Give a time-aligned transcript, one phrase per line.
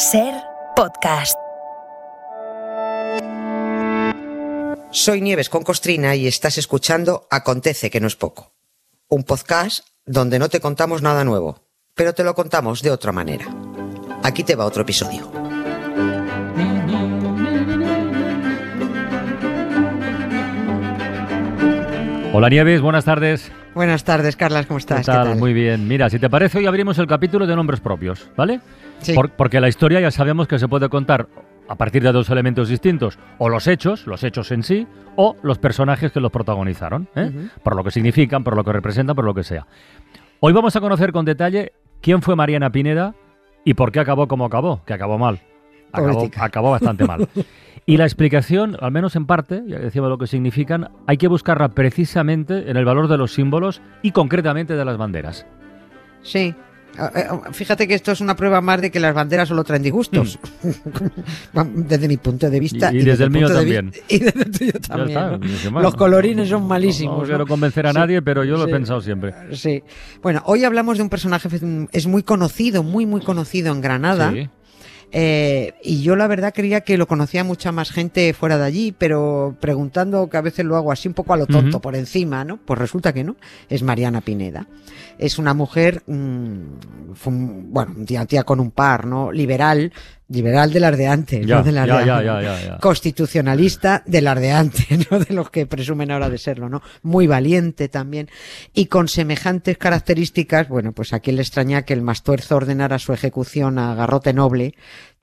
[0.00, 0.32] Ser
[0.74, 1.38] podcast.
[4.90, 8.54] Soy Nieves con Costrina y estás escuchando Acontece que no es poco.
[9.08, 13.44] Un podcast donde no te contamos nada nuevo, pero te lo contamos de otra manera.
[14.22, 15.30] Aquí te va otro episodio.
[22.32, 23.52] Hola Nieves, buenas tardes.
[23.74, 25.00] Buenas tardes, Carlas, ¿cómo estás?
[25.00, 25.36] ¿Qué tal?
[25.36, 25.86] Muy bien.
[25.86, 28.60] Mira, si te parece, hoy abrimos el capítulo de nombres propios, ¿vale?
[29.00, 29.14] Sí.
[29.14, 31.28] Por- porque la historia ya sabemos que se puede contar
[31.68, 35.58] a partir de dos elementos distintos, o los hechos, los hechos en sí, o los
[35.58, 37.30] personajes que los protagonizaron, ¿eh?
[37.62, 39.66] Por lo que significan, por lo que representan, por lo que sea.
[40.40, 43.14] Hoy vamos a conocer con detalle quién fue Mariana Pineda
[43.64, 45.40] y por qué acabó como acabó, que acabó mal.
[45.92, 47.28] Acabó, acabó bastante mal.
[47.86, 51.70] Y la explicación, al menos en parte, ya decíamos lo que significan, hay que buscarla
[51.70, 55.46] precisamente en el valor de los símbolos y concretamente de las banderas.
[56.22, 56.54] Sí.
[56.98, 59.82] Ah, eh, Fíjate que esto es una prueba más de que las banderas solo traen
[59.82, 60.38] disgustos.
[61.74, 62.90] desde mi punto de vista.
[62.92, 62.96] Mm.
[62.96, 63.92] Y- y desde el mío también.
[64.08, 65.08] Y desde el tuyo también.
[65.18, 65.38] está, ¿no?
[65.38, 65.82] ni que más.
[65.82, 67.16] Los colorines son malísimos.
[67.16, 67.28] No, ¿no?
[67.28, 67.98] quiero convencer a Sí.
[67.98, 69.32] nadie, pero yo lo he pensado siempre.
[69.52, 69.82] Sí.
[70.22, 74.32] Bueno, hoy hablamos de un personaje que es muy conocido, muy, muy conocido en Granada.
[74.32, 74.48] Sí.
[75.12, 78.94] Eh, y yo la verdad creía que lo conocía mucha más gente fuera de allí,
[78.96, 82.44] pero preguntando, que a veces lo hago así un poco a lo tonto por encima,
[82.44, 82.58] ¿no?
[82.58, 83.36] Pues resulta que no.
[83.68, 84.66] Es Mariana Pineda.
[85.18, 89.32] Es una mujer, mm, fue un- bueno, tía, tía con un par, ¿no?
[89.32, 89.92] Liberal,
[90.30, 92.78] liberal de las de antes, Ya, no de las ya, de ya.
[92.78, 95.18] Constitucionalista de las de antes, ¿no?
[95.18, 96.82] De los que presumen ahora de serlo, ¿no?
[97.02, 98.28] Muy valiente también.
[98.72, 103.12] Y con semejantes características, bueno, pues a quién le extraña que el Mastuerzo ordenara su
[103.12, 104.74] ejecución a garrote noble,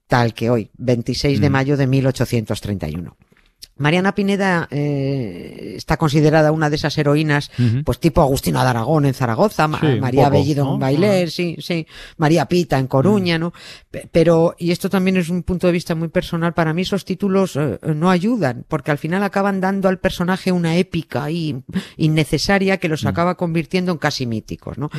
[0.07, 1.53] tal que hoy, 26 de Mm.
[1.53, 3.15] mayo de 1831.
[3.77, 7.51] Mariana Pineda eh, está considerada una de esas heroínas,
[7.85, 10.73] pues tipo Agustina de Aragón en Zaragoza, Sí, María poco, Bellido ¿no?
[10.75, 11.85] en Bailer, sí, sí,
[12.17, 13.53] María Pita en Coruña, ¿no?
[13.91, 17.05] Pe- Pero, y esto también es un punto de vista muy personal, para mí esos
[17.05, 21.63] títulos eh, no ayudan, porque al final acaban dando al personaje una épica y
[21.97, 24.89] innecesaria que los acaba convirtiendo en casi míticos, ¿no?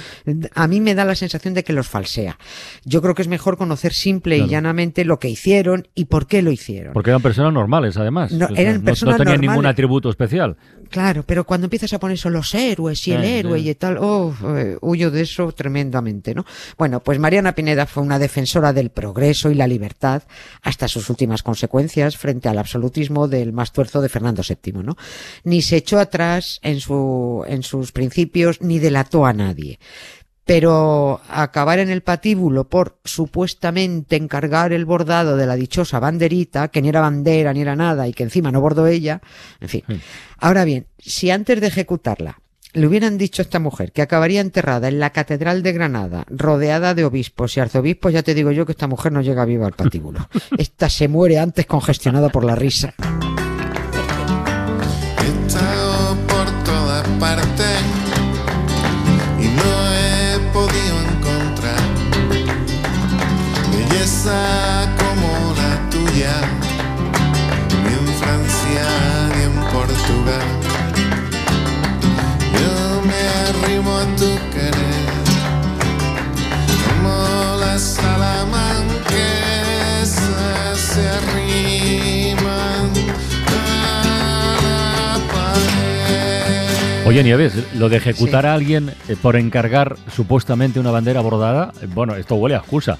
[0.54, 2.38] A mí me da la sensación de que los falsea.
[2.84, 4.46] Yo creo que es mejor conocer simple Claro.
[4.48, 6.92] y llanamente lo que hicieron y por qué lo hicieron.
[6.92, 8.32] Porque eran personas normales, además.
[8.32, 10.56] No, eran personas no tenían ningún atributo especial.
[10.90, 13.70] Claro, pero cuando empiezas a poner eso los héroes y el Eh, héroe eh.
[13.70, 16.46] y tal, oh, eh, huyo de eso tremendamente, ¿no?
[16.78, 20.22] Bueno, pues Mariana Pineda fue una defensora del progreso y la libertad
[20.62, 24.96] hasta sus últimas consecuencias frente al absolutismo del más tuerzo de Fernando VII, ¿no?
[25.44, 29.78] Ni se echó atrás en su, en sus principios ni delató a nadie.
[30.48, 36.80] Pero acabar en el patíbulo por supuestamente encargar el bordado de la dichosa banderita, que
[36.80, 39.20] ni era bandera ni era nada y que encima no bordó ella,
[39.60, 39.84] en fin.
[39.86, 40.00] Sí.
[40.38, 42.40] Ahora bien, si antes de ejecutarla
[42.72, 46.94] le hubieran dicho a esta mujer que acabaría enterrada en la Catedral de Granada, rodeada
[46.94, 49.74] de obispos y arzobispos, ya te digo yo que esta mujer no llega viva al
[49.74, 50.28] patíbulo.
[50.56, 52.94] Esta se muere antes congestionada por la risa.
[55.20, 57.57] He estado por todas partes
[87.08, 88.48] Oye, Nieves, lo de ejecutar Sí.
[88.48, 92.98] a alguien eh, por encargar supuestamente una bandera bordada, eh, bueno, esto huele a excusa.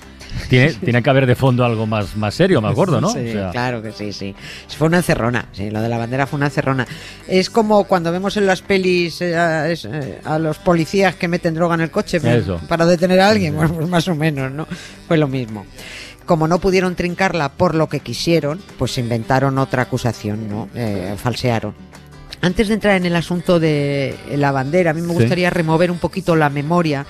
[0.48, 3.10] Tiene, tiene que haber de fondo algo más, más serio, me acuerdo, ¿no?
[3.10, 4.34] Sí, O sea, claro que sí, sí.
[4.76, 6.86] Fue una encerrona, sí, lo de la bandera fue una encerrona.
[7.26, 9.88] Es como cuando vemos en las pelis eh, a, es,
[10.24, 12.60] a los policías que meten droga en el coche Eso.
[12.68, 14.66] para detener a alguien, bueno, pues más o menos, ¿no?
[15.06, 15.66] Fue lo mismo.
[16.26, 20.68] Como no pudieron trincarla por lo que quisieron, pues inventaron otra acusación, ¿no?
[20.74, 21.74] Eh, falsearon.
[22.40, 25.14] Antes de entrar en el asunto de la bandera, a mí me Sí.
[25.14, 27.04] gustaría remover un poquito la memoria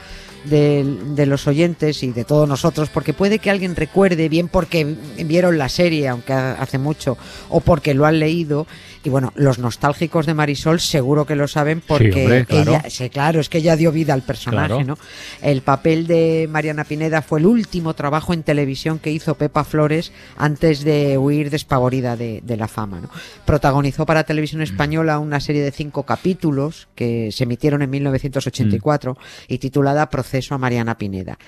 [0.45, 4.87] de, de los oyentes y de todos nosotros, porque puede que alguien recuerde, bien porque
[5.27, 7.19] vieron la serie, aunque ha- hace mucho,
[7.51, 8.67] o porque lo han leído.
[9.09, 12.73] Y bueno, los nostálgicos de Marisol seguro que lo saben porque hombre, claro.
[12.73, 14.85] ella, sí, claro, es que ella dio vida al personaje, Claro.
[14.85, 14.99] ¿no?
[15.41, 20.13] El papel de Mariana Pineda fue el último trabajo en televisión que hizo Pepa Flores
[20.37, 23.09] antes de huir despavorida de, de la fama, ¿no?
[23.47, 29.17] Protagonizó para Televisión Española una serie de cinco capítulos que se emitieron en 1984
[29.49, 31.39] y titulada Proceso a Mariana Pineda.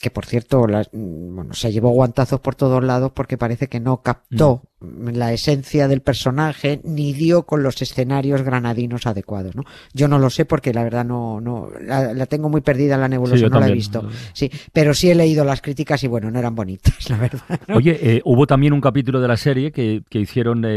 [0.00, 3.80] Que por cierto las- mm, bueno, se llevó guantazos por todos lados porque parece que
[3.80, 9.54] no captó la esencia del personaje ni dio con los escenarios granadinos adecuados.
[9.54, 9.64] ¿no?
[9.92, 13.02] Yo no lo sé porque la verdad no, no la, la tengo muy perdida en
[13.02, 14.08] la nebulosa, Sí, no la he visto.
[14.32, 17.60] Sí, pero sí he leído las críticas y bueno, no eran bonitas, la verdad.
[17.68, 17.76] ¿no?
[17.76, 20.68] Oye, eh, hubo también un capítulo de la serie que, que hicieron eh,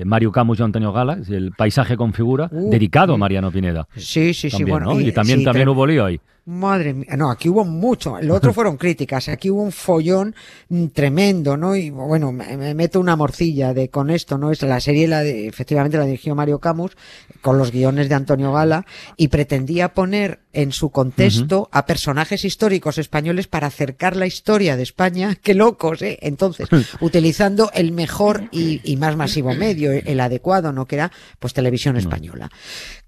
[0.00, 3.18] eh, Mario Camus y Antonio Gala, el paisaje con figura, Uh, dedicado a.
[3.18, 3.88] Mariano Pineda.
[3.96, 4.94] Sí, sí, sí, bueno.
[4.94, 5.00] ¿no?
[5.00, 6.20] Y, también, sí, también hubo lío ahí.
[6.50, 8.18] Madre mía, no, aquí hubo mucho.
[8.18, 10.34] El otro fueron críticas, aquí hubo un follón
[10.70, 11.76] mm, tremendo, ¿no?
[11.76, 14.50] Y bueno, me, me meto una morcilla de con esto, ¿no?
[14.50, 16.96] Es la serie, la de- efectivamente la dirigió Mario Camus,
[17.42, 18.86] con los guiones de Antonio Gala,
[19.18, 24.82] y pretendía poner en su contexto a personajes históricos españoles para acercar la historia de
[24.82, 25.36] España.
[25.42, 26.18] ¡Qué locos, eh!
[26.20, 26.68] Entonces,
[27.00, 30.86] utilizando el mejor y, y más masivo medio, el adecuado, ¿no?
[30.86, 32.50] Que era, pues, televisión española.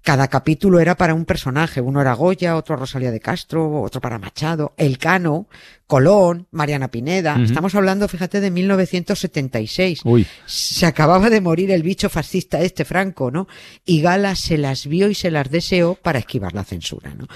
[0.01, 1.81] Cada capítulo era para un personaje.
[1.81, 5.47] Uno era Goya, otro Rosalía de Castro, otro para Machado, Elcano,
[5.85, 7.37] Colón, Mariana Pineda.
[7.43, 9.99] Estamos hablando, fíjate, de 1976.
[10.05, 13.47] Uy, Se acababa de morir el bicho fascista este Franco, ¿no?
[13.85, 17.27] Y Gala se las vio y se las deseó para esquivar la censura, ¿no?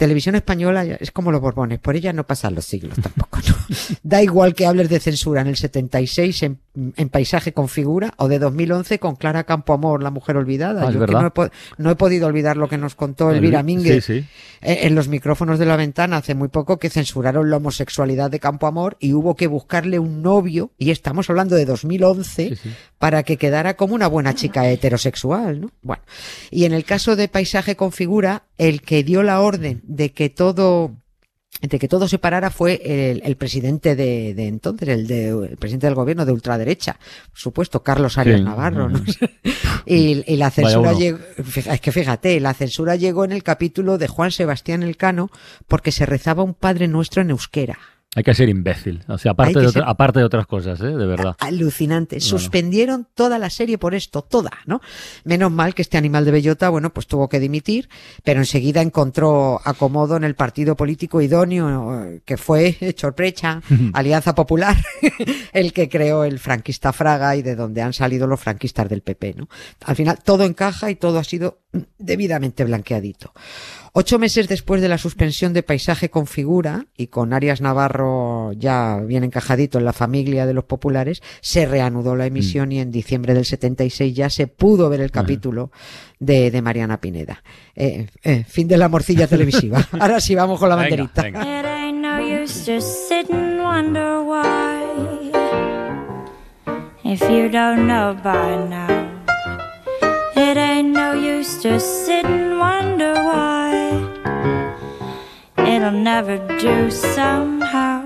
[0.00, 3.54] Televisión española es como los Borbones, por ella no pasan los siglos tampoco, ¿no?
[4.02, 6.58] Da igual que hables de censura en el 76 en,
[6.96, 10.88] en Paisaje con figura o de 2011 con Clara Campoamor, La mujer olvidada.
[10.88, 13.66] Ah, Yo que no, he, no he podido olvidar lo que nos contó Elvira el-
[13.66, 14.26] Mínguez Sí, sí.
[14.62, 18.66] en los micrófonos de la ventana hace muy poco que censuraron la homosexualidad de Campo
[18.66, 22.70] Amor y hubo que buscarle un novio, y estamos hablando de 2011, Sí, sí.
[22.98, 25.70] para que quedara como una buena chica heterosexual, ¿no?
[25.82, 26.02] Bueno,
[26.50, 30.30] y en el caso de Paisaje con figura, el que dio la orden de que
[30.30, 30.92] todo
[31.60, 35.56] de que todo se parara fue el, el presidente de, de entonces, el, de, el
[35.56, 36.96] presidente del gobierno de ultraderecha,
[37.28, 38.44] por supuesto, Carlos Arias Sí.
[38.44, 39.02] Navarro, ¿no?
[39.86, 44.06] y, y la censura llegó, es que fíjate, la censura llegó en el capítulo de
[44.06, 45.28] Juan Sebastián Elcano
[45.66, 47.78] porque se rezaba un Padre Nuestro en euskera.
[48.16, 49.04] Hay que ser imbécil.
[49.06, 50.86] O sea, aparte, de, otra- ser- aparte de otras cosas, ¿eh?
[50.96, 51.36] De verdad.
[51.38, 52.18] Alucinante.
[52.18, 54.80] Suspendieron toda la serie por esto, toda, ¿no?
[55.22, 57.88] Menos mal que este animal de bellota, bueno, pues tuvo que dimitir,
[58.24, 63.62] pero enseguida encontró acomodo en el partido político idóneo, que fue Sorprecha,
[63.92, 64.76] Alianza Popular,
[65.52, 69.34] el que creó el franquista Fraga y de donde han salido los franquistas del PP,
[69.34, 69.48] ¿no?
[69.84, 71.60] Al final todo encaja y todo ha sido
[71.96, 73.32] debidamente blanqueadito.
[73.92, 79.00] Ocho meses después de la suspensión de Paisaje con figura y con Arias Navarro ya
[79.00, 83.34] bien encajadito en la familia de los populares, se reanudó la emisión y en diciembre
[83.34, 85.72] del 76 ya se pudo ver el capítulo
[86.18, 87.42] de, de Mariana Pineda.
[87.74, 89.84] Eh, eh, fin de la morcilla televisiva.
[89.98, 91.22] Ahora sí vamos con la Venga, banderita.
[91.22, 91.60] venga.
[102.12, 103.49] It
[105.90, 107.50] ain't no use just sit and wonder why.
[107.50, 107.60] If you don't know by now, it ain't no use just sit and wonder why.
[107.60, 108.02] It'll never do somehow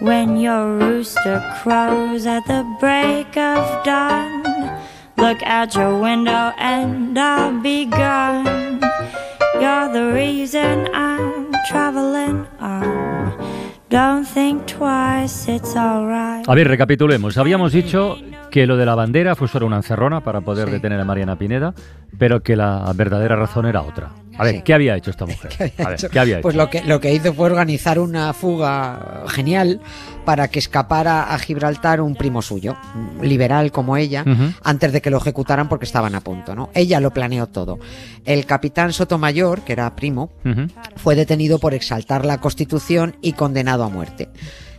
[0.00, 4.42] when your rooster crows at the break of dawn.
[5.16, 8.80] Look out your window and I'll be gone.
[9.60, 13.32] You're the reason I'm traveling on.
[13.90, 16.48] Don't think twice, it's alright.
[16.48, 17.36] A ver, recapitulemos.
[17.36, 18.16] Habíamos dicho
[18.50, 20.72] que lo de la bandera fue solo una encerrona para poder Sí.
[20.74, 21.74] detener a Mariana Pineda,
[22.18, 24.10] pero que la verdadera razón era otra.
[24.40, 24.62] A ver, Sí.
[24.64, 25.50] ¿qué había hecho esta mujer?
[25.56, 26.08] ¿Qué había a ver, hecho?
[26.10, 26.42] ¿qué había hecho?
[26.42, 29.80] Pues lo que, lo que hizo fue organizar una fuga genial
[30.24, 32.76] para que escapara a Gibraltar un primo suyo,
[33.22, 34.24] liberal como ella,
[34.62, 36.70] antes de que lo ejecutaran porque estaban a punto, ¿no?
[36.74, 37.78] Ella lo planeó todo.
[38.24, 40.30] El capitán Sotomayor, que era primo,
[40.96, 44.28] fue detenido por exaltar la Constitución y condenado a muerte.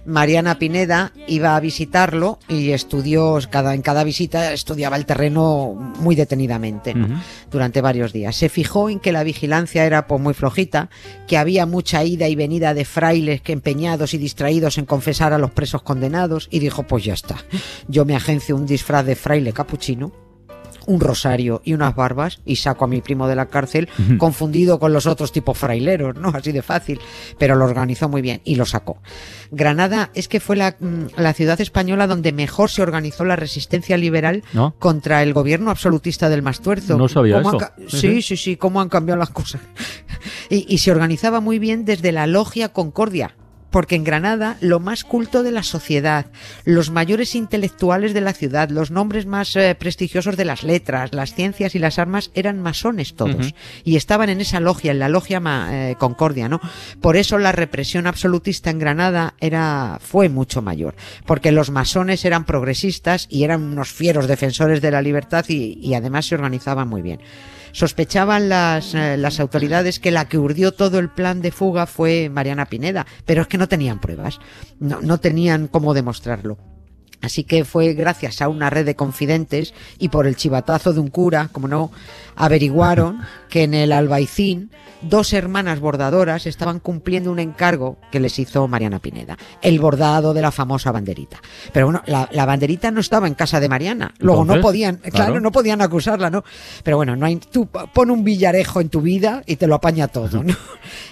[0.06, 6.16] Mariana Pineda iba a visitarlo y estudió, cada, en cada visita estudiaba el terreno muy
[6.16, 7.22] detenidamente ¿no?
[7.52, 8.36] Durante varios días.
[8.36, 10.90] Se fijó en que la vigilancia era pues, muy flojita,
[11.28, 15.38] que había mucha ida y venida de frailes que empeñados y distraídos en confesar a
[15.38, 17.38] los presos condenados y dijo pues ya está,
[17.88, 20.12] yo me agencio un disfraz de fraile capuchino
[20.88, 24.94] un rosario y unas barbas y saco a mi primo de la cárcel confundido con
[24.94, 26.30] los otros tipos fraileros, ¿no?
[26.30, 27.00] Así de fácil.
[27.38, 29.02] Pero lo organizó muy bien y lo sacó.
[29.52, 33.98] Granada es que fue la, mm, la ciudad española donde mejor se organizó la resistencia
[33.98, 34.76] liberal ¿No?
[34.80, 36.98] contra el gobierno absolutista del Mastuerzo.
[36.98, 37.90] No sabía ¿Cómo han eso.
[37.90, 38.22] Sí, Sí, sí.
[38.22, 39.62] sí, sí, cómo han cambiado las cosas.
[40.50, 43.36] Y, y se organizaba muy bien desde la logia Concordia.
[43.72, 46.26] Porque en Granada lo más culto de la sociedad,
[46.66, 51.34] los mayores intelectuales de la ciudad, los nombres más eh, prestigiosos de las letras, las
[51.34, 53.54] ciencias y las armas eran masones todos.
[53.84, 56.60] Y estaban en esa logia, en la logia ma- eh, Concordia, ¿no?
[57.02, 60.94] Por eso la represión absolutista en Granada era, fue mucho mayor.
[61.26, 65.94] Porque los masones eran progresistas y eran unos fieros defensores de la libertad y, y
[65.94, 67.20] además se organizaban muy bien.
[67.72, 72.30] Sospechaban las, eh, las autoridades que la que urdió todo el plan de fuga fue
[72.30, 74.40] Mariana Pineda, pero es que no tenían pruebas,
[74.80, 76.58] no, no tenían cómo demostrarlo.
[77.22, 81.10] Así que fue gracias a una red de confidentes y por el chivatazo de un
[81.10, 81.92] cura, como no,
[82.36, 84.72] averiguaron que en el Albaicín
[85.02, 90.42] dos hermanas bordadoras estaban cumpliendo un encargo que les hizo Mariana Pineda, el bordado de
[90.44, 91.42] la famosa banderita.
[91.74, 95.12] Pero bueno, la, la banderita no estaba en casa de Mariana, luego no podían, claro,
[95.16, 95.42] claro.
[95.42, 96.44] no podían acusarla, ¿no?
[96.84, 100.08] Pero bueno, no hay, tú pon un villarejo en tu vida y te lo apaña
[100.08, 100.56] todo, ¿no?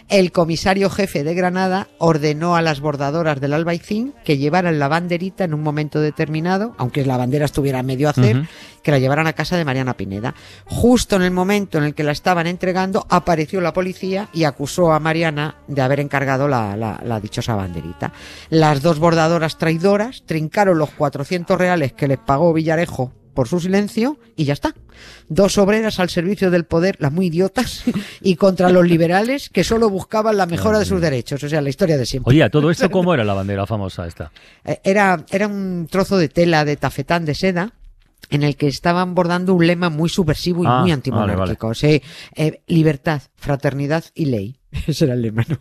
[0.08, 5.44] El comisario jefe de Granada ordenó a las bordadoras del Albaicín que llevaran la banderita
[5.46, 8.48] en un momento determinado, aunque la bandera estuviera a medio hacer, Ujú.
[8.84, 10.36] que la llevaran a casa de Mariana Pineda.
[10.66, 14.92] Justo en el momento en el que la estaban entregando, apareció la policía y acusó
[14.92, 18.12] a Mariana de haber encargado la, la- la dichosa banderita.
[18.50, 24.20] Las dos bordadoras traidoras trincaron los 400 reales que les pagó Villarejo por su silencio
[24.36, 24.74] y ya está.
[25.30, 27.84] Dos obreras al servicio del poder, las muy idiotas,
[28.22, 31.42] y contra los liberales que solo buscaban la mejora de sus derechos.
[31.44, 32.32] O sea, la historia de siempre.
[32.32, 34.32] Oye, ¿a todo esto cómo era la bandera famosa esta?
[34.66, 37.72] Eh, Era, era un trozo de tela de tafetán de seda
[38.30, 41.74] en el que estaban bordando un lema muy subversivo y Ah, muy vale, antimonárquico.
[41.74, 42.02] Sí,
[42.36, 44.60] eh, libertad, fraternidad y ley.
[44.88, 45.60] Ese era el lema, ¿no?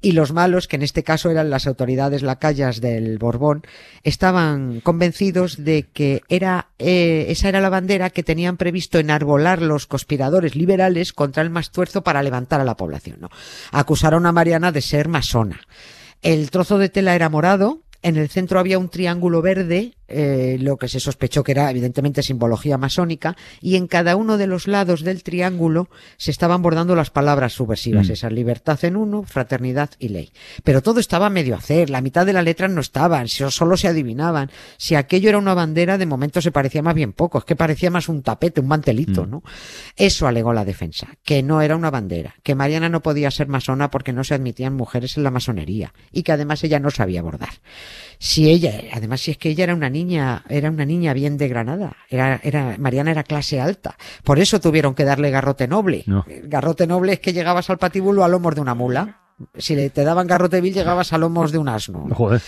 [0.00, 3.62] Y los malos, que en este caso eran las autoridades lacayas del Borbón,
[4.02, 9.86] estaban convencidos de que era eh, esa era la bandera que tenían previsto enarbolar los
[9.86, 13.28] conspiradores liberales contra el Mastuerzo para levantar a la población, ¿no?
[13.72, 15.60] Acusaron a Mariana de ser masona.
[16.22, 20.76] El trozo de tela era morado, en el centro había un triángulo verde, eh, lo
[20.76, 25.02] que se sospechó que era evidentemente simbología masónica, y en cada uno de los lados
[25.02, 28.12] del triángulo se estaban bordando las palabras subversivas, Mm.
[28.12, 30.32] esas libertad en uno, fraternidad y ley.
[30.64, 33.88] Pero todo estaba a medio hacer, la mitad de la letra no estaban, solo se
[33.88, 34.50] adivinaban.
[34.76, 37.90] Si aquello era una bandera, de momento se parecía más bien poco, es que parecía
[37.90, 39.30] más un tapete, un mantelito, Mm.
[39.30, 39.42] ¿no?
[39.96, 43.90] Eso alegó la defensa, que no era una bandera, que Mariana no podía ser masona
[43.90, 47.54] porque no se admitían mujeres en la masonería y que además ella no sabía bordar.
[48.18, 51.48] Si ella, además si es que ella era una niña, era una niña bien de
[51.48, 56.04] Granada, era, era, Mariana era clase alta, por eso tuvieron que darle garrote noble.
[56.06, 56.24] No.
[56.28, 59.20] El Garrote noble es que llegabas al patíbulo a lomos de una mula.
[59.58, 62.06] Si le, te daban garrote vil, llegabas a lomos de un asno.
[62.10, 62.40] Joder.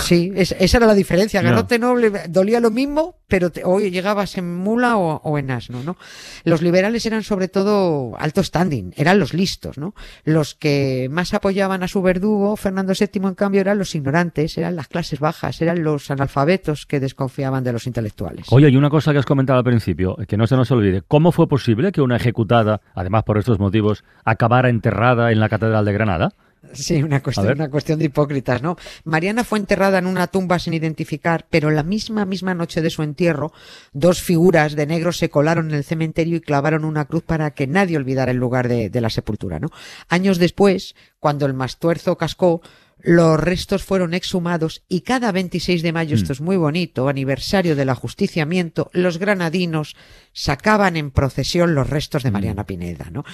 [0.00, 1.42] Sí, es- esa era la diferencia.
[1.42, 1.50] No.
[1.50, 5.82] Garrote noble dolía lo mismo, pero te- hoy llegabas en mula o, o en asno,
[5.82, 5.96] ¿no?
[6.44, 9.94] Los liberales eran sobre todo alto standing, eran los listos, ¿no?
[10.24, 14.74] Los que más apoyaban a su verdugo, Fernando VII, en cambio, eran los ignorantes, eran
[14.76, 18.46] las clases bajas, eran los analfabetos que desconfiaban de los intelectuales.
[18.50, 21.02] Oye, y una cosa que has comentado al principio, que no se nos olvide.
[21.06, 25.84] ¿Cómo fue posible que una ejecutada, además por estos motivos, acabara enterrada en la Catedral
[25.84, 26.32] de Granada?
[26.72, 28.76] Sí, una cuestión, una cuestión de hipócritas, ¿no?
[29.04, 33.02] Mariana fue enterrada en una tumba sin identificar, pero la misma, misma noche de su
[33.02, 33.52] entierro,
[33.92, 37.66] dos figuras de negro se colaron en el cementerio y clavaron una cruz para que
[37.66, 39.68] nadie olvidara el lugar de, de la sepultura, ¿no?
[40.08, 42.62] Años después, cuando el mastuerzo cascó,
[43.04, 47.90] los restos fueron exhumados y cada 26 de mayo, esto es muy bonito, aniversario del
[47.90, 49.94] ajusticiamiento, los granadinos
[50.32, 53.24] sacaban en procesión los restos de Mariana Pineda, ¿no?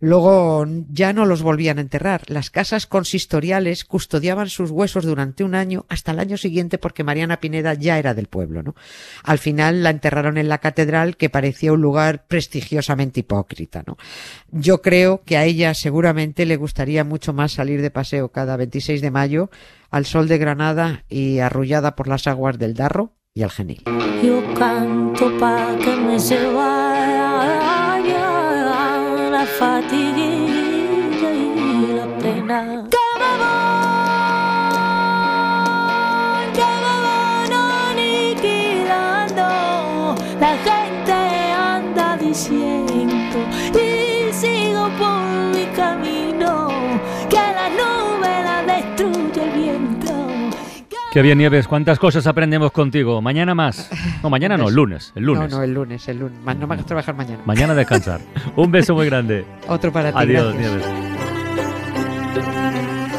[0.00, 2.22] Luego ya no los volvían a enterrar.
[2.28, 7.38] Las casas consistoriales custodiaban sus huesos durante un año hasta el año siguiente porque Mariana
[7.38, 8.74] Pineda ya era del pueblo, ¿no?
[9.24, 13.98] Al final la enterraron en la catedral que parecía un lugar prestigiosamente hipócrita, ¿no?
[14.50, 19.02] Yo creo que a ella seguramente le gustaría mucho más salir de paseo cada 26
[19.02, 19.17] de mayo
[19.90, 23.82] al sol de Granada y arrullada por las aguas del Darro y el Genil.
[24.22, 27.98] Yo canto pa' que me se vaya
[29.30, 32.84] la fatiguilla y la pena.
[40.40, 41.12] La gente
[41.52, 43.38] anda diciendo
[51.12, 53.22] Qué bien, Nieves, cuántas cosas aprendemos contigo.
[53.22, 53.90] Mañana más.
[54.22, 55.12] No, mañana no, el lunes.
[55.14, 55.50] El lunes.
[55.50, 56.38] No, no, el lunes, el lunes.
[56.44, 57.40] No me hagas trabajar mañana.
[57.46, 58.20] Mañana descansar.
[58.56, 59.46] Un beso muy grande.
[59.68, 60.18] Otro para ti.
[60.18, 60.86] Adiós, gracias.
[60.86, 61.08] Nieves.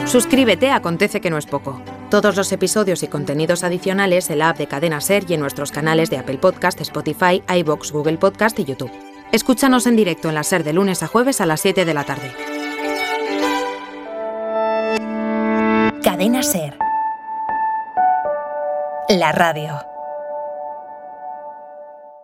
[0.09, 1.81] Suscríbete Acontece que no es poco.
[2.09, 5.71] Todos los episodios y contenidos adicionales en la app de Cadena Ser y en nuestros
[5.71, 8.91] canales de Apple Podcast, Spotify, iBox, Google Podcast y YouTube.
[9.31, 12.03] Escúchanos en directo en la Ser de lunes a jueves a las 7 de la
[12.05, 12.31] tarde.
[16.01, 16.75] Cadena Ser.
[19.09, 19.88] La radio.